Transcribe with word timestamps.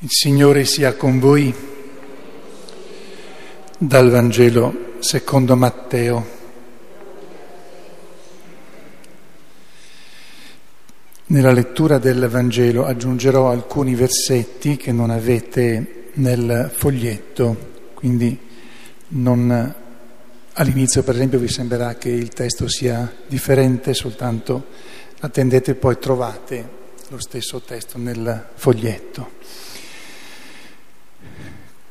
Il 0.00 0.10
Signore 0.12 0.64
sia 0.64 0.94
con 0.94 1.18
voi 1.18 1.52
dal 3.78 4.10
Vangelo 4.10 4.94
secondo 5.00 5.56
Matteo. 5.56 6.26
Nella 11.26 11.50
lettura 11.50 11.98
del 11.98 12.28
Vangelo 12.28 12.84
aggiungerò 12.84 13.50
alcuni 13.50 13.96
versetti 13.96 14.76
che 14.76 14.92
non 14.92 15.10
avete 15.10 16.10
nel 16.14 16.70
foglietto, 16.72 17.56
quindi 17.94 18.38
non, 19.08 19.74
all'inizio 20.52 21.02
per 21.02 21.16
esempio 21.16 21.40
vi 21.40 21.48
sembrerà 21.48 21.96
che 21.96 22.10
il 22.10 22.28
testo 22.28 22.68
sia 22.68 23.12
differente, 23.26 23.94
soltanto 23.94 24.66
attendete 25.18 25.74
poi 25.74 25.98
trovate 25.98 26.76
lo 27.08 27.18
stesso 27.18 27.60
testo 27.62 27.98
nel 27.98 28.46
foglietto. 28.54 29.30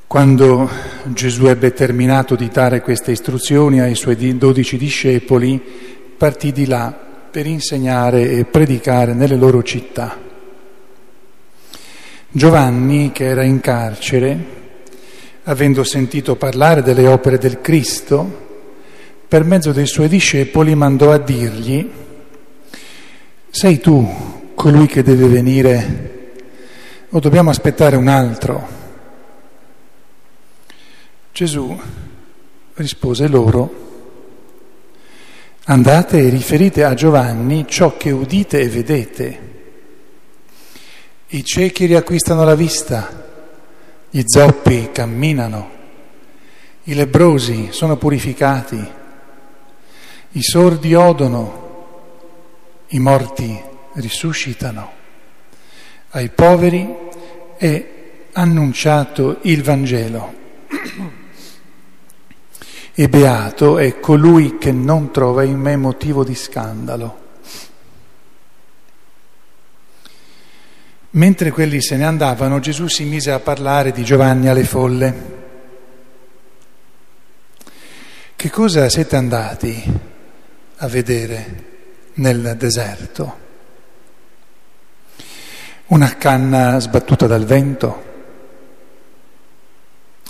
Quando 0.07 0.69
Gesù 1.07 1.47
ebbe 1.47 1.73
terminato 1.73 2.37
di 2.37 2.47
dare 2.47 2.79
queste 2.79 3.11
istruzioni 3.11 3.81
ai 3.81 3.93
suoi 3.93 4.37
dodici 4.37 4.77
discepoli, 4.77 5.61
partì 6.17 6.53
di 6.53 6.65
là 6.65 6.97
per 7.29 7.45
insegnare 7.45 8.31
e 8.31 8.45
predicare 8.45 9.13
nelle 9.13 9.35
loro 9.35 9.61
città. 9.63 10.17
Giovanni, 12.29 13.11
che 13.11 13.25
era 13.25 13.43
in 13.43 13.59
carcere, 13.59 14.37
avendo 15.43 15.83
sentito 15.83 16.37
parlare 16.37 16.81
delle 16.81 17.05
opere 17.05 17.37
del 17.37 17.59
Cristo, 17.59 18.45
per 19.27 19.43
mezzo 19.43 19.73
dei 19.73 19.87
suoi 19.87 20.07
discepoli 20.07 20.73
mandò 20.73 21.11
a 21.11 21.17
dirgli, 21.17 21.91
sei 23.49 23.77
tu 23.81 24.09
colui 24.55 24.85
che 24.85 25.03
deve 25.03 25.27
venire 25.27 26.35
o 27.09 27.19
dobbiamo 27.19 27.49
aspettare 27.49 27.97
un 27.97 28.07
altro? 28.07 28.76
Gesù 31.37 31.79
rispose 32.73 33.27
loro, 33.27 33.69
andate 35.65 36.17
e 36.17 36.29
riferite 36.29 36.83
a 36.83 36.95
Giovanni 36.95 37.67
ciò 37.67 37.95
che 37.95 38.09
udite 38.09 38.59
e 38.59 38.67
vedete. 38.67 39.39
I 41.27 41.43
ciechi 41.43 41.85
riacquistano 41.85 42.43
la 42.43 42.55
vista, 42.55 43.23
gli 44.09 44.23
zoppi 44.25 44.89
camminano, 44.91 45.69
i 46.85 46.95
lebrosi 46.95 47.67
sono 47.69 47.97
purificati, 47.97 48.91
i 50.31 50.41
sordi 50.41 50.95
odono, 50.95 51.65
i 52.87 52.97
morti 52.97 53.61
risuscitano, 53.93 54.91
ai 56.09 56.29
poveri 56.29 56.95
è 57.57 57.89
annunciato 58.31 59.37
il 59.43 59.61
Vangelo. 59.61 60.33
E 62.99 63.09
beato 63.09 63.77
è 63.77 63.99
colui 63.99 64.57
che 64.57 64.71
non 64.71 65.11
trova 65.11 65.43
in 65.43 65.59
me 65.59 65.75
motivo 65.75 66.23
di 66.23 66.33
scandalo. 66.33 67.25
Mentre 71.11 71.51
quelli 71.51 71.79
se 71.79 71.95
ne 71.95 72.05
andavano, 72.05 72.59
Gesù 72.59 72.87
si 72.87 73.03
mise 73.03 73.29
a 73.29 73.39
parlare 73.39 73.91
di 73.91 74.03
Giovanni 74.03 74.47
alle 74.47 74.63
folle. 74.63 75.35
Che 78.35 78.49
cosa 78.49 78.89
siete 78.89 79.15
andati 79.15 79.99
a 80.77 80.87
vedere 80.87 81.65
nel 82.15 82.55
deserto? 82.57 83.37
Una 85.85 86.15
canna 86.15 86.79
sbattuta 86.79 87.27
dal 87.27 87.45
vento? 87.45 88.03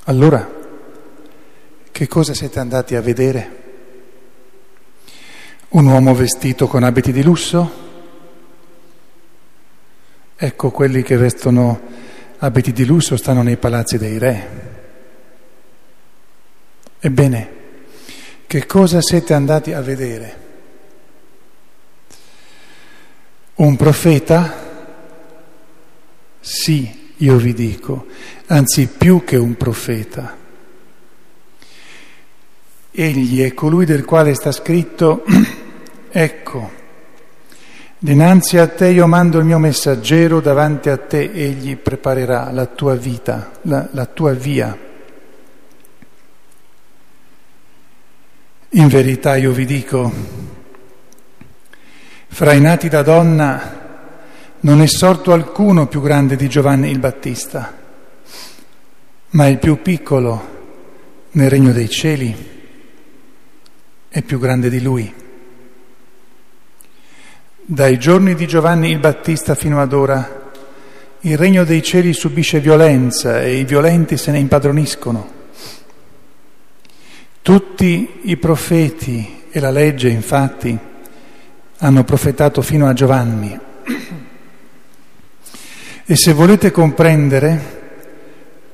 Allora, 0.04 0.55
che 1.98 2.08
cosa 2.08 2.36
siete 2.36 2.60
andati 2.60 2.96
a 2.96 3.02
vedere? 3.02 3.64
Un 5.70 5.88
uomo 5.88 6.14
vestito 6.14 6.68
con 6.68 6.84
abiti 6.84 7.12
di 7.12 7.24
lusso? 7.24 7.72
Ecco, 10.36 10.70
quelli 10.70 11.02
che 11.02 11.18
vestono 11.18 11.82
abiti 12.38 12.72
di 12.72 12.86
lusso 12.86 13.18
stanno 13.18 13.42
nei 13.42 13.58
palazzi 13.58 13.98
dei 13.98 14.20
re. 14.20 14.50
Ebbene, 17.00 17.52
che 18.46 18.68
cosa 18.68 19.02
siete 19.02 19.34
andati 19.34 19.74
a 19.74 19.82
vedere? 19.82 20.38
Un 23.56 23.76
profeta? 23.76 24.54
Sì, 26.40 27.14
io 27.16 27.38
vi 27.38 27.56
dico, 27.56 28.06
anzi 28.46 28.86
più 28.86 29.24
che 29.24 29.36
un 29.36 29.58
profeta. 29.58 30.46
Egli 33.00 33.44
è 33.44 33.54
colui 33.54 33.86
del 33.86 34.04
quale 34.04 34.34
sta 34.34 34.52
scritto, 34.52 35.24
ecco, 36.10 36.72
dinanzi 38.00 38.58
a 38.58 38.68
te 38.68 38.88
io 38.88 39.06
mando 39.06 39.38
il 39.38 39.46
mio 39.46 39.60
messaggero, 39.60 40.40
davanti 40.40 40.90
a 40.90 40.98
te 40.98 41.32
egli 41.32 41.78
preparerà 41.78 42.50
la 42.52 42.66
tua 42.66 42.96
vita, 42.96 43.52
la, 43.62 43.88
la 43.92 44.08
tua 44.08 44.34
via. 44.34 44.76
In 48.70 48.88
verità 48.88 49.36
io 49.36 49.52
vi 49.52 49.66
dico, 49.66 50.12
fra 52.30 52.54
i 52.54 52.60
nati 52.60 52.90
da 52.90 53.04
donna 53.04 53.76
non 54.62 54.82
è 54.82 54.88
sorto 54.88 55.34
alcuno 55.34 55.86
più 55.86 56.02
grande 56.02 56.36
di 56.36 56.50
Giovanni 56.50 56.90
il 56.90 56.98
Battista, 56.98 57.78
ma 59.30 59.48
il 59.48 59.60
più 59.60 59.84
piccolo 59.84 60.56
nel 61.34 61.52
regno 61.52 61.72
dei 61.72 61.90
cieli 61.90 62.56
è 64.10 64.22
più 64.22 64.40
grande 64.40 64.70
di 64.70 64.82
lui. 64.82 65.14
Dai 67.70 68.00
giorni 68.00 68.34
di 68.34 68.48
Giovanni 68.48 68.92
il 68.92 69.00
Battista 69.00 69.54
fino 69.54 69.82
ad 69.82 69.92
ora 69.92 70.52
il 71.22 71.38
regno 71.38 71.66
dei 71.66 71.84
cieli 71.84 72.14
subisce 72.14 72.60
violenza 72.60 73.42
e 73.42 73.58
i 73.58 73.66
violenti 73.66 74.16
se 74.16 74.32
ne 74.32 74.40
impadroniscono. 74.40 75.36
Tutti 77.42 78.20
i 78.23 78.38
profeti 78.38 79.44
e 79.50 79.60
la 79.60 79.72
legge, 79.72 80.10
infatti, 80.10 80.78
hanno 81.80 82.04
profetato 82.04 82.62
fino 82.62 82.88
a 82.88 82.94
Giovanni. 82.94 83.60
E 86.06 86.16
se 86.16 86.32
volete 86.32 86.72
comprendere, 86.72 87.76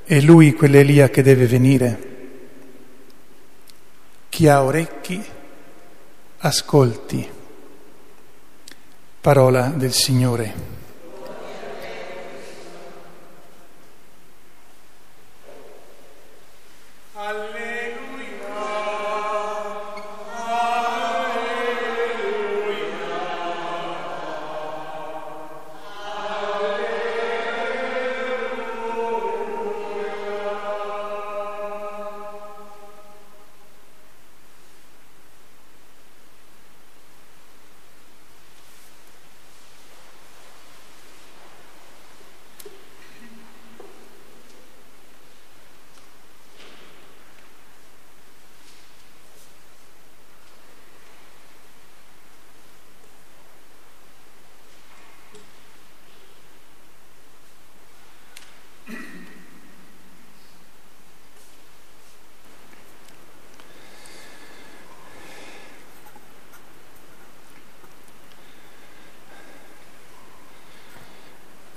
è 0.03 0.19
lui 0.19 0.53
quell'Elia 0.53 1.09
che 1.09 1.23
deve 1.23 1.47
venire. 1.47 2.11
Chi 4.33 4.47
ha 4.47 4.63
orecchi, 4.63 5.23
ascolti. 6.39 7.29
Parola 9.21 9.67
del 9.67 9.93
Signore. 9.93 10.72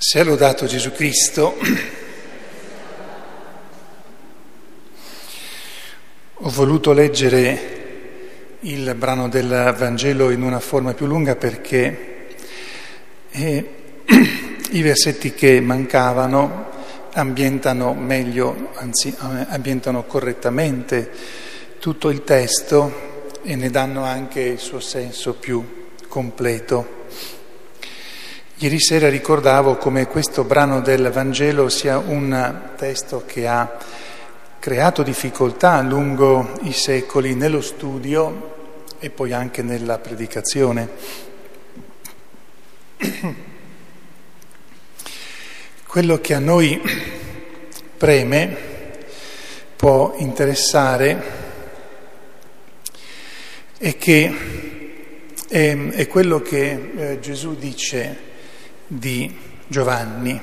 Sia 0.08 0.22
lodato 0.22 0.66
Gesù 0.66 0.92
Cristo. 0.92 1.56
Ho 6.34 6.48
voluto 6.48 6.92
leggere 6.92 8.58
il 8.60 8.94
brano 8.94 9.28
del 9.28 9.74
Vangelo 9.76 10.30
in 10.30 10.42
una 10.42 10.60
forma 10.60 10.94
più 10.94 11.06
lunga 11.06 11.34
perché 11.34 12.36
eh, 13.32 13.70
i 14.70 14.80
versetti 14.80 15.34
che 15.34 15.60
mancavano 15.60 16.70
ambientano 17.14 17.92
meglio, 17.92 18.70
anzi 18.74 19.12
ambientano 19.18 20.04
correttamente 20.04 21.10
tutto 21.80 22.10
il 22.10 22.22
testo 22.22 23.32
e 23.42 23.56
ne 23.56 23.70
danno 23.70 24.04
anche 24.04 24.40
il 24.40 24.60
suo 24.60 24.78
senso 24.78 25.34
più 25.34 25.88
completo. 26.06 26.95
Ieri 28.58 28.80
sera 28.80 29.10
ricordavo 29.10 29.76
come 29.76 30.06
questo 30.06 30.42
brano 30.42 30.80
del 30.80 31.10
Vangelo 31.10 31.68
sia 31.68 31.98
un 31.98 32.70
testo 32.74 33.24
che 33.26 33.46
ha 33.46 33.76
creato 34.58 35.02
difficoltà 35.02 35.82
lungo 35.82 36.52
i 36.62 36.72
secoli 36.72 37.34
nello 37.34 37.60
studio 37.60 38.86
e 38.98 39.10
poi 39.10 39.34
anche 39.34 39.60
nella 39.60 39.98
predicazione. 39.98 40.88
Quello 45.86 46.18
che 46.22 46.32
a 46.32 46.38
noi 46.38 46.80
preme 47.94 48.56
può 49.76 50.14
interessare 50.16 51.22
è 53.76 53.98
che 53.98 54.34
è, 55.46 55.76
è 55.76 56.06
quello 56.08 56.40
che 56.40 56.90
eh, 56.96 57.20
Gesù 57.20 57.54
dice 57.54 58.34
di 58.86 59.34
Giovanni. 59.66 60.40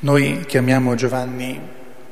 Noi 0.00 0.44
chiamiamo 0.46 0.94
Giovanni 0.94 1.60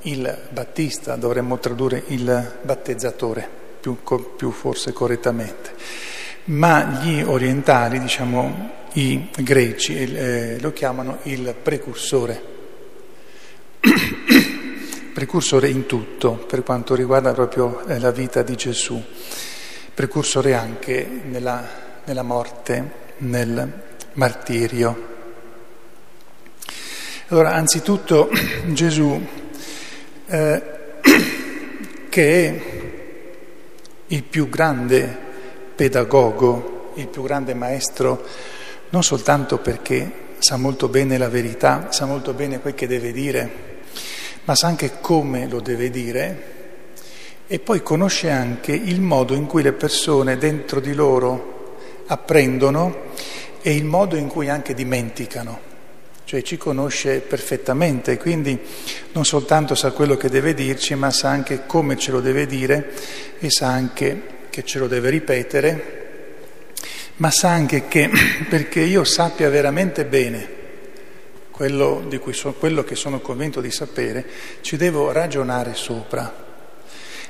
il 0.03 0.39
Battista, 0.51 1.17
dovremmo 1.17 1.59
tradurre 1.59 2.03
il 2.09 2.59
battezzatore, 2.63 3.49
più, 3.81 3.99
più 4.37 4.51
forse 4.51 4.93
correttamente. 4.93 5.73
Ma 6.45 7.01
gli 7.01 7.23
orientali, 7.23 7.99
diciamo 7.99 8.83
i 8.95 9.29
greci, 9.35 9.97
eh, 9.97 10.59
lo 10.61 10.73
chiamano 10.73 11.19
il 11.23 11.55
precursore. 11.61 12.53
precursore 15.15 15.69
in 15.69 15.87
tutto, 15.87 16.33
per 16.33 16.63
quanto 16.63 16.95
riguarda 16.95 17.33
proprio 17.33 17.87
eh, 17.87 17.99
la 17.99 18.11
vita 18.11 18.43
di 18.43 18.57
Gesù. 18.57 19.03
Precursore 19.95 20.55
anche 20.55 21.07
nella, 21.25 21.67
nella 22.05 22.23
morte, 22.23 22.91
nel 23.19 23.83
martirio. 24.15 25.13
Allora, 27.29 27.55
anzitutto 27.55 28.29
Gesù, 28.69 29.19
eh, 30.27 30.63
che 32.11 32.45
è 32.45 32.63
il 34.09 34.23
più 34.25 34.51
grande 34.51 35.19
pedagogo, 35.75 36.93
il 36.97 37.09
più 37.09 37.23
grande 37.23 37.55
maestro, 37.55 38.27
non 38.91 39.03
soltanto 39.03 39.57
perché 39.57 40.13
sa 40.39 40.59
molto 40.59 40.89
bene 40.89 41.17
la 41.17 41.31
verità, 41.31 41.91
sa 41.91 42.05
molto 42.05 42.35
bene 42.35 42.61
quel 42.61 42.75
che 42.75 42.87
deve 42.87 43.11
dire, 43.11 43.51
ma 44.45 44.55
sa 44.55 44.67
anche 44.67 45.01
come 45.01 45.49
lo 45.49 45.61
deve 45.61 45.89
dire 45.89 46.53
e 47.47 47.59
poi 47.59 47.83
conosce 47.83 48.29
anche 48.29 48.73
il 48.73 49.01
modo 49.01 49.33
in 49.33 49.47
cui 49.47 49.63
le 49.63 49.73
persone 49.73 50.37
dentro 50.37 50.79
di 50.79 50.93
loro 50.93 51.77
apprendono 52.07 53.13
e 53.63 53.75
il 53.75 53.85
modo 53.85 54.17
in 54.17 54.29
cui 54.29 54.51
anche 54.51 54.75
dimenticano 54.75 55.73
cioè 56.35 56.43
ci 56.43 56.57
conosce 56.57 57.21
perfettamente, 57.21 58.17
quindi 58.17 58.59
non 59.13 59.25
soltanto 59.25 59.77
sa 59.77 59.93
quello 59.93 60.17
che 60.17 60.29
deve 60.29 60.53
dirci, 60.53 60.97
ma 60.97 61.13
sa 61.13 61.29
anche 61.29 61.65
come 61.65 61.97
ce 61.97 62.11
lo 62.11 62.21
deve 62.21 62.47
dire 62.47 62.91
e 63.39 63.51
sa 63.51 63.69
anche 63.69 64.21
che 64.51 64.65
ce 64.65 64.81
lo 64.81 64.89
deve 64.89 65.11
ripetere, 65.11 66.03
ma 67.17 67.31
sa 67.31 67.51
anche 67.51 67.87
che 67.87 68.11
perché 68.51 68.81
io 68.81 69.05
sappia 69.05 69.49
veramente 69.49 70.05
bene 70.07 70.49
quello, 71.53 72.11
so, 72.33 72.53
quello 72.55 72.83
che 72.83 72.97
sono 72.97 73.21
convinto 73.21 73.61
di 73.61 73.71
sapere, 73.71 74.27
ci 74.61 74.77
devo 74.77 75.13
ragionare 75.13 75.75
sopra. 75.75 76.43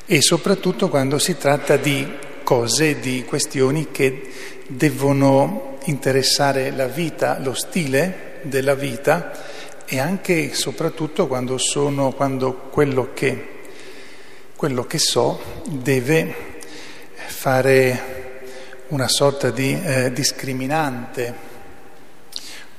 E 0.07 0.23
soprattutto 0.23 0.89
quando 0.89 1.19
si 1.19 1.37
tratta 1.37 1.77
di 1.77 2.11
cose, 2.43 3.00
di 3.00 3.23
questioni 3.27 3.89
che 3.91 4.31
devono 4.67 5.77
interessare 5.85 6.71
la 6.71 6.87
vita, 6.87 7.39
lo 7.39 7.53
stile 7.53 8.33
della 8.44 8.75
vita 8.75 9.32
e 9.87 9.99
anche 9.99 10.50
e 10.50 10.55
soprattutto 10.55 11.26
quando, 11.26 11.58
sono, 11.58 12.12
quando 12.12 12.55
quello, 12.70 13.11
che, 13.12 13.61
quello 14.56 14.85
che 14.87 14.99
so 14.99 15.41
deve 15.67 16.35
fare 17.26 18.12
una 18.88 19.08
sorta 19.08 19.50
di 19.50 19.79
eh, 19.82 20.12
discriminante. 20.12 21.52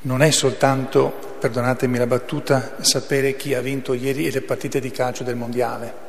Non 0.02 0.22
è 0.22 0.32
soltanto, 0.32 1.36
perdonatemi 1.40 1.98
la 1.98 2.08
battuta, 2.08 2.76
sapere 2.82 3.36
chi 3.36 3.54
ha 3.54 3.62
vinto 3.62 3.94
ieri 3.94 4.32
le 4.32 4.42
partite 4.42 4.80
di 4.80 4.92
calcio 4.92 5.24
del 5.24 5.36
mondiale. 5.36 6.04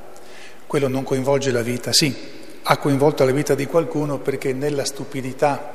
Quello 0.67 0.89
non 0.89 1.03
coinvolge 1.03 1.51
la 1.51 1.63
vita, 1.63 1.93
sì, 1.93 2.15
ha 2.63 2.77
coinvolto 2.79 3.25
la 3.25 3.33
vita 3.33 3.55
di 3.55 3.67
qualcuno 3.67 4.19
perché 4.19 4.53
nella 4.53 4.85
stupidità 4.85 5.73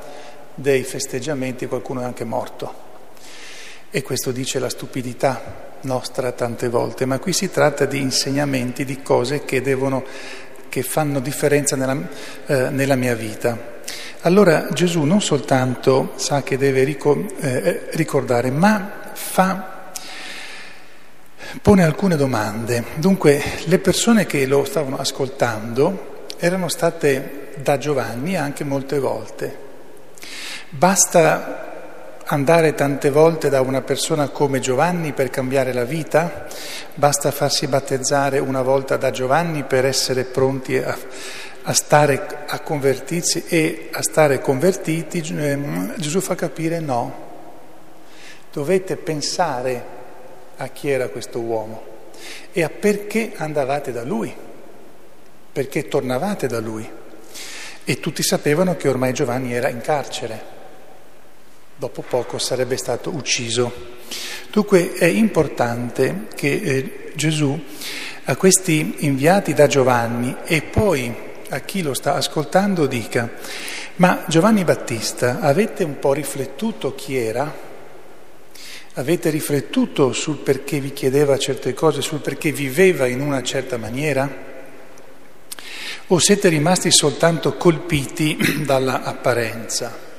dei 0.54 0.84
festeggiamenti 0.84 1.66
qualcuno 1.66 2.02
è 2.02 2.04
anche 2.04 2.24
morto. 2.24 2.90
E 3.94 4.00
questo 4.00 4.32
dice 4.32 4.58
la 4.58 4.70
stupidità 4.70 5.76
nostra 5.82 6.32
tante 6.32 6.70
volte, 6.70 7.04
ma 7.04 7.18
qui 7.18 7.34
si 7.34 7.50
tratta 7.50 7.84
di 7.84 8.00
insegnamenti, 8.00 8.86
di 8.86 9.02
cose 9.02 9.44
che, 9.44 9.60
devono, 9.60 10.02
che 10.70 10.82
fanno 10.82 11.20
differenza 11.20 11.76
nella, 11.76 12.08
eh, 12.46 12.70
nella, 12.70 12.96
mia 12.96 13.14
vita. 13.14 13.80
Allora 14.22 14.68
Gesù 14.72 15.02
non 15.02 15.20
soltanto 15.20 16.12
sa 16.14 16.42
che 16.42 16.56
deve 16.56 16.80
eh, 16.86 17.88
ricordare, 17.90 18.50
ma 18.50 19.10
fa, 19.12 19.90
pone 21.60 21.84
alcune 21.84 22.16
domande. 22.16 22.84
Dunque 22.94 23.42
le 23.64 23.78
persone 23.78 24.24
che 24.24 24.46
lo 24.46 24.64
stavano 24.64 24.96
ascoltando 24.96 26.24
erano 26.38 26.70
state 26.70 27.50
da 27.62 27.76
Giovanni 27.76 28.38
anche 28.38 28.64
molte 28.64 28.98
volte. 28.98 29.58
Basta 30.70 31.71
andare 32.32 32.74
tante 32.74 33.10
volte 33.10 33.50
da 33.50 33.60
una 33.60 33.82
persona 33.82 34.28
come 34.28 34.58
Giovanni 34.58 35.12
per 35.12 35.28
cambiare 35.28 35.74
la 35.74 35.84
vita? 35.84 36.46
Basta 36.94 37.30
farsi 37.30 37.66
battezzare 37.66 38.38
una 38.38 38.62
volta 38.62 38.96
da 38.96 39.10
Giovanni 39.10 39.64
per 39.64 39.84
essere 39.84 40.24
pronti 40.24 40.78
a, 40.78 40.96
a 41.64 41.72
stare 41.74 42.44
a 42.46 42.60
convertirsi 42.60 43.44
e 43.46 43.90
a 43.92 44.02
stare 44.02 44.40
convertiti? 44.40 45.22
Ehm, 45.36 45.94
Gesù 45.98 46.20
fa 46.20 46.34
capire 46.34 46.80
no. 46.80 47.30
Dovete 48.50 48.96
pensare 48.96 49.84
a 50.56 50.68
chi 50.68 50.88
era 50.88 51.08
questo 51.08 51.38
uomo 51.38 51.84
e 52.50 52.62
a 52.62 52.70
perché 52.70 53.32
andavate 53.36 53.92
da 53.92 54.04
lui, 54.04 54.34
perché 55.52 55.86
tornavate 55.86 56.46
da 56.46 56.60
lui. 56.60 56.90
E 57.84 58.00
tutti 58.00 58.22
sapevano 58.22 58.74
che 58.76 58.88
ormai 58.88 59.12
Giovanni 59.12 59.52
era 59.52 59.68
in 59.68 59.82
carcere 59.82 60.51
dopo 61.82 62.02
poco 62.02 62.38
sarebbe 62.38 62.76
stato 62.76 63.10
ucciso. 63.10 63.72
Dunque 64.52 64.92
è 64.92 65.06
importante 65.06 66.26
che 66.36 66.52
eh, 66.52 67.12
Gesù 67.16 67.60
a 68.24 68.36
questi 68.36 68.98
inviati 68.98 69.52
da 69.52 69.66
Giovanni 69.66 70.36
e 70.44 70.62
poi 70.62 71.12
a 71.48 71.58
chi 71.58 71.82
lo 71.82 71.92
sta 71.92 72.14
ascoltando 72.14 72.86
dica, 72.86 73.28
ma 73.96 74.22
Giovanni 74.28 74.62
Battista 74.62 75.40
avete 75.40 75.82
un 75.82 75.98
po' 75.98 76.12
riflettuto 76.12 76.94
chi 76.94 77.16
era? 77.16 77.52
Avete 78.94 79.30
riflettuto 79.30 80.12
sul 80.12 80.36
perché 80.36 80.78
vi 80.78 80.92
chiedeva 80.92 81.36
certe 81.36 81.74
cose, 81.74 82.00
sul 82.00 82.20
perché 82.20 82.52
viveva 82.52 83.08
in 83.08 83.20
una 83.20 83.42
certa 83.42 83.76
maniera? 83.76 84.30
O 86.06 86.18
siete 86.20 86.48
rimasti 86.48 86.92
soltanto 86.92 87.56
colpiti 87.56 88.36
dalla 88.64 89.02
apparenza? 89.02 90.10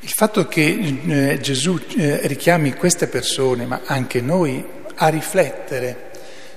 Il 0.00 0.10
fatto 0.10 0.46
che 0.46 1.00
eh, 1.08 1.40
Gesù 1.40 1.76
eh, 1.96 2.20
richiami 2.28 2.74
queste 2.74 3.08
persone, 3.08 3.66
ma 3.66 3.80
anche 3.84 4.20
noi, 4.20 4.64
a 4.94 5.08
riflettere 5.08 6.10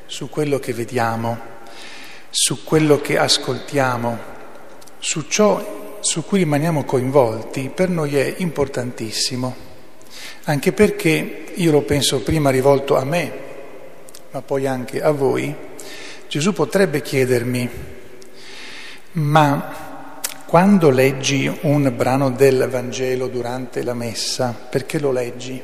su 0.05 0.29
quello 0.29 0.59
che 0.59 0.73
vediamo, 0.73 1.39
su 2.29 2.63
quello 2.63 3.01
che 3.01 3.17
ascoltiamo, 3.17 4.17
su 4.99 5.25
ciò 5.27 5.97
su 6.01 6.23
cui 6.23 6.39
rimaniamo 6.39 6.83
coinvolti, 6.83 7.71
per 7.73 7.89
noi 7.89 8.15
è 8.15 8.35
importantissimo, 8.37 9.55
anche 10.43 10.71
perché 10.71 11.45
io 11.55 11.71
lo 11.71 11.81
penso 11.81 12.21
prima 12.21 12.51
rivolto 12.51 12.95
a 12.95 13.03
me, 13.03 13.31
ma 14.31 14.41
poi 14.43 14.67
anche 14.67 15.01
a 15.01 15.09
voi, 15.11 15.55
Gesù 16.27 16.53
potrebbe 16.53 17.01
chiedermi, 17.01 17.69
ma 19.13 19.90
quando 20.51 20.89
leggi 20.89 21.49
un 21.61 21.93
brano 21.95 22.29
del 22.29 22.67
Vangelo 22.69 23.27
durante 23.29 23.83
la 23.83 23.93
messa, 23.93 24.53
perché 24.69 24.99
lo 24.99 25.13
leggi? 25.13 25.63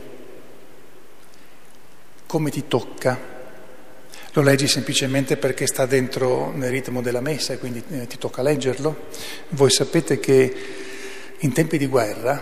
Come 2.26 2.50
ti 2.50 2.70
tocca? 2.70 3.20
Lo 4.32 4.42
leggi 4.42 4.66
semplicemente 4.70 5.36
perché 5.36 5.68
sta 5.68 5.86
dentro 5.86 6.54
nel 6.56 6.70
ritmo 6.70 7.02
della 7.02 7.20
messa 7.20 7.52
e 7.52 7.58
quindi 7.58 7.84
eh, 7.90 8.08
ti 8.08 8.18
tocca 8.18 8.42
leggerlo? 8.42 9.08
Voi 9.50 9.70
sapete 9.70 10.22
che 10.22 10.56
in 11.38 11.52
tempi 11.52 11.78
di 11.78 11.88
guerra 11.88 12.42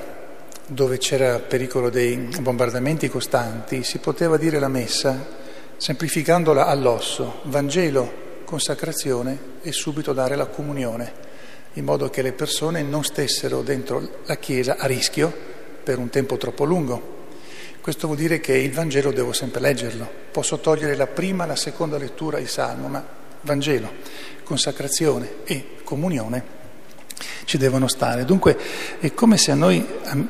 dove 0.68 1.00
c'era 1.00 1.40
pericolo 1.40 1.90
dei 1.90 2.16
bombardamenti 2.42 3.10
costanti, 3.10 3.84
si 3.84 3.98
poteva 3.98 4.38
dire 4.38 4.60
la 4.60 4.68
messa 4.68 5.30
semplificandola 5.78 6.68
all'osso, 6.68 7.40
Vangelo, 7.46 8.44
consacrazione 8.46 9.54
e 9.64 9.72
subito 9.72 10.14
dare 10.14 10.36
la 10.36 10.46
comunione, 10.46 11.25
in 11.76 11.84
modo 11.84 12.10
che 12.10 12.22
le 12.22 12.34
persone 12.34 12.82
non 12.82 13.04
stessero 13.04 13.62
dentro 13.62 14.22
la 14.26 14.38
Chiesa 14.38 14.78
a 14.78 14.86
rischio 14.86 15.34
per 15.84 15.98
un 15.98 16.10
tempo 16.10 16.38
troppo 16.38 16.64
lungo. 16.64 17.14
Questo 17.82 18.08
vuol 18.08 18.18
dire 18.18 18.40
che 18.40 18.58
il 18.58 18.72
Vangelo 18.72 19.12
devo 19.12 19.32
sempre 19.32 19.62
leggerlo. 19.62 20.10
Posso 20.32 20.60
togliere 20.60 20.96
la 20.96 21.08
prima, 21.08 21.46
la 21.46 21.56
seconda 21.56 21.98
lettura, 21.98 22.40
il 22.40 22.48
Salmo, 22.48 22.88
ma 22.88 23.06
Vangelo, 23.42 23.92
consacrazione 24.44 25.36
e 25.44 25.76
comunione 25.84 26.64
ci 27.46 27.58
devono 27.58 27.88
stare. 27.88 28.26
Dunque 28.26 28.58
è 29.00 29.14
come 29.14 29.38
se 29.38 29.52
a 29.52 29.56
noi, 29.56 29.86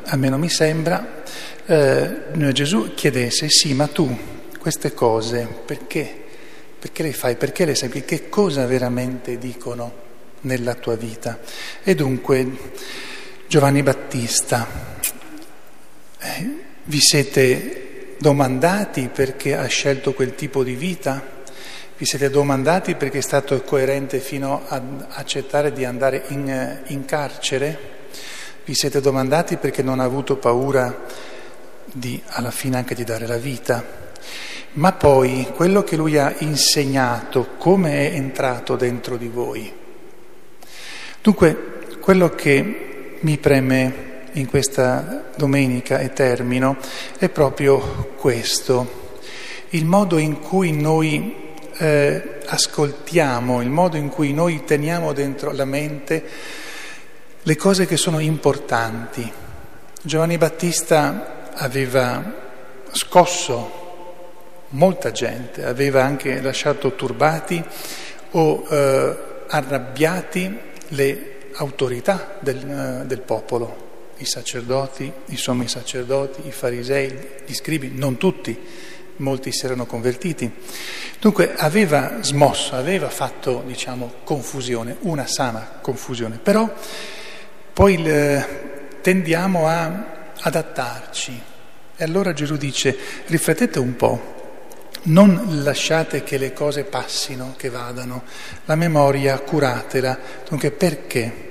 almeno 0.06 0.38
mi 0.38 0.50
sembra, 0.50 1.24
eh, 1.66 2.52
Gesù 2.52 2.94
chiedesse, 2.94 3.50
sì, 3.50 3.74
ma 3.74 3.88
tu 3.88 4.16
queste 4.60 4.94
cose 4.94 5.48
perché? 5.66 6.24
Perché 6.78 7.04
le 7.04 7.14
fai? 7.14 7.36
Perché 7.36 7.66
le 7.66 7.76
segui? 7.76 8.04
Che 8.04 8.30
cosa 8.30 8.66
veramente 8.66 9.38
dicono 9.38 10.04
nella 10.46 10.74
tua 10.76 10.96
vita? 10.96 11.40
E 11.84 11.94
dunque 11.94 12.48
Giovanni 13.48 13.84
Battista, 13.84 14.68
eh, 16.20 16.64
vi 16.84 17.00
siete 17.00 18.16
domandati 18.18 19.10
perché 19.14 19.56
ha 19.56 19.66
scelto 19.66 20.14
quel 20.14 20.34
tipo 20.36 20.64
di 20.64 20.76
vita? 20.76 21.34
Vi 21.98 22.06
siete 22.06 22.30
domandati 22.30 22.96
perché 22.96 23.20
è 23.20 23.22
stato 23.22 23.62
coerente 23.62 24.20
fino 24.20 24.64
ad 24.68 25.06
accettare 25.10 25.72
di 25.72 25.86
andare 25.86 26.24
in, 26.30 26.82
in 26.88 27.06
carcere? 27.06 27.94
Vi 28.66 28.74
siete 28.74 29.00
domandati 29.00 29.58
perché 29.58 29.84
non 29.84 30.00
ha 30.00 30.04
avuto 30.04 30.38
paura 30.38 31.06
di, 31.86 32.22
alla 32.28 32.52
fine 32.52 32.78
anche 32.78 32.96
di 32.96 33.04
dare 33.04 33.28
la 33.28 33.38
vita? 33.38 34.04
Ma 34.74 34.92
poi 34.92 35.48
quello 35.56 35.84
che 35.84 35.96
lui 35.96 36.18
ha 36.18 36.34
insegnato, 36.40 37.52
come 37.58 38.10
è 38.10 38.16
entrato 38.16 38.76
dentro 38.76 39.16
di 39.16 39.28
voi? 39.28 39.84
Dunque, 41.26 41.98
quello 42.02 42.30
che 42.36 43.18
mi 43.20 43.38
preme 43.40 44.28
in 44.34 44.46
questa 44.46 45.24
domenica 45.36 45.98
e 45.98 46.14
termino 46.14 46.78
è 47.18 47.30
proprio 47.30 48.14
questo, 48.16 49.14
il 49.70 49.86
modo 49.86 50.20
in 50.20 50.40
cui 50.40 50.72
noi 50.72 51.56
eh, 51.78 52.42
ascoltiamo, 52.46 53.64
il 53.64 53.72
modo 53.72 53.98
in 53.98 54.10
cui 54.10 54.34
noi 54.34 54.66
teniamo 54.66 55.14
dentro 55.14 55.52
la 55.52 55.66
mente 55.66 56.24
le 57.42 57.56
cose 57.56 57.88
che 57.88 57.98
sono 57.98 58.20
importanti. 58.20 59.28
Giovanni 60.04 60.38
Battista 60.38 61.50
aveva 61.54 62.24
scosso 62.92 64.66
molta 64.70 65.12
gente, 65.12 65.66
aveva 65.66 66.04
anche 66.04 66.40
lasciato 66.40 66.94
turbati 66.94 67.64
o 68.30 68.64
eh, 68.70 69.18
arrabbiati 69.48 70.65
le 70.90 71.50
autorità 71.56 72.38
del, 72.40 73.02
eh, 73.02 73.06
del 73.06 73.22
popolo, 73.22 73.84
i 74.18 74.26
sacerdoti, 74.26 75.12
i 75.28 75.38
sommi 75.38 75.68
sacerdoti, 75.68 76.48
i 76.48 76.52
farisei, 76.52 77.18
gli 77.46 77.54
scribi, 77.54 77.92
non 77.94 78.18
tutti, 78.18 78.58
molti 79.18 79.52
si 79.52 79.66
erano 79.66 79.86
convertiti. 79.86 80.52
Dunque 81.20 81.54
aveva 81.56 82.22
smosso, 82.22 82.76
aveva 82.76 83.10
fatto, 83.10 83.64
diciamo, 83.66 84.16
confusione, 84.24 84.98
una 85.02 85.28
sana 85.28 85.80
confusione, 85.82 86.38
però 86.42 86.72
poi 87.74 88.02
le, 88.02 89.00
tendiamo 89.02 89.68
a 89.68 90.32
adattarci. 90.40 91.42
E 91.98 92.04
allora 92.04 92.34
Gesù 92.34 92.58
dice, 92.58 92.98
riflettete 93.28 93.80
un 93.80 93.96
po', 93.96 94.35
non 95.06 95.64
lasciate 95.64 96.24
che 96.24 96.38
le 96.38 96.54
cose 96.54 96.84
passino, 96.84 97.56
che 97.58 97.70
vadano, 97.70 98.24
la 98.66 98.76
memoria 98.76 99.40
curatela, 99.40 100.18
dunque 100.48 100.72
perché? 100.72 101.44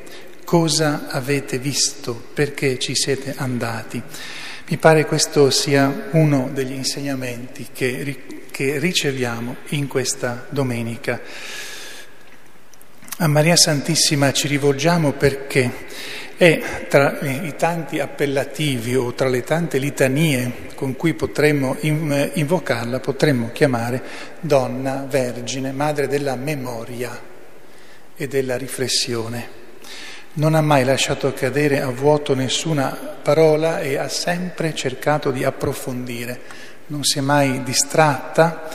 Cosa 0.45 1.07
avete 1.09 1.59
visto? 1.59 2.15
Perché 2.35 2.79
ci 2.79 2.95
siete 2.95 3.35
andati? 3.37 4.03
Mi 4.67 4.77
pare 4.77 5.05
questo 5.07 5.51
sia 5.51 6.09
uno 6.13 6.51
degli 6.53 6.73
insegnamenti 6.73 7.69
che, 7.73 8.47
che 8.51 8.79
riceviamo 8.79 9.57
in 9.69 9.89
questa 9.89 10.47
domenica. 10.49 11.21
A 13.19 13.29
Maria 13.29 13.57
Santissima 13.57 14.33
ci 14.33 14.49
rivolgiamo 14.49 15.13
perché 15.13 15.71
è 16.45 16.87
tra 16.89 17.21
i 17.21 17.55
tanti 17.57 18.01
appellativi 18.01 18.95
o 18.95 19.15
tra 19.15 19.29
le 19.29 19.43
tante 19.43 19.79
litanie 19.79 20.73
con 20.75 20.95
cui 20.95 21.15
potremmo 21.15 21.75
invocarla, 21.81 23.01
potremmo 23.01 23.51
chiamare 23.51 24.03
donna, 24.41 25.07
vergine, 25.09 25.73
madre 25.73 26.07
della 26.07 26.37
memoria 26.37 27.19
e 28.15 28.29
della 28.29 28.59
riflessione. 28.59 29.63
Non 30.35 30.55
ha 30.55 30.61
mai 30.61 30.85
lasciato 30.85 31.33
cadere 31.33 31.81
a 31.81 31.89
vuoto 31.89 32.35
nessuna 32.35 32.91
parola 33.23 33.81
e 33.81 33.97
ha 33.97 34.09
sempre 34.09 34.75
cercato 34.75 35.31
di 35.31 35.45
approfondire, 35.45 36.41
non 36.89 37.05
si 37.05 37.19
è 37.19 37.23
mai 37.23 37.63
distratta 37.63 38.69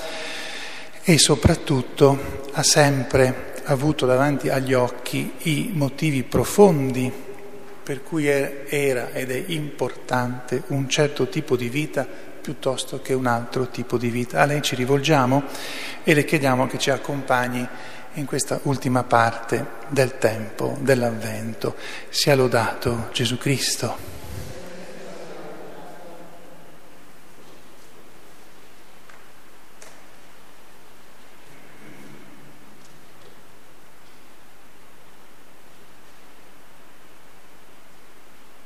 e 1.04 1.20
soprattutto 1.20 2.48
ha 2.52 2.64
sempre 2.64 3.54
avuto 3.66 4.08
davanti 4.08 4.50
agli 4.50 4.74
occhi 4.74 5.34
i 5.44 5.70
motivi 5.74 6.24
profondi 6.24 7.28
per 7.90 8.04
cui 8.04 8.28
era 8.28 9.10
ed 9.14 9.32
è 9.32 9.44
importante 9.48 10.62
un 10.68 10.88
certo 10.88 11.28
tipo 11.28 11.56
di 11.56 11.70
vita 11.70 12.06
piuttosto 12.06 13.02
che 13.02 13.16
un 13.16 13.26
altro 13.26 13.70
tipo 13.70 13.98
di 13.98 14.10
vita. 14.10 14.42
A 14.42 14.46
lei 14.46 14.62
ci 14.62 14.76
rivolgiamo 14.76 15.42
e 16.04 16.14
le 16.14 16.24
chiediamo 16.24 16.68
che 16.68 16.78
ci 16.78 16.92
accompagni 16.92 17.68
in 18.14 18.26
questa 18.26 18.60
ultima 18.66 19.02
parte 19.02 19.66
del 19.88 20.20
tempo 20.20 20.78
dell'avvento. 20.82 21.78
Sia 22.10 22.36
lodato 22.36 23.10
Gesù 23.12 23.40
Cristo. 23.40 24.19